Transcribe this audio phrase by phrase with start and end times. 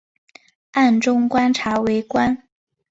[0.71, 2.47] 暗中观察围观